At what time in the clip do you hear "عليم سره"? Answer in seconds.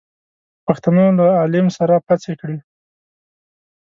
1.43-1.95